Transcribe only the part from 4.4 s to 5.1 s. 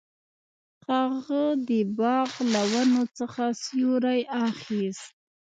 اخیست.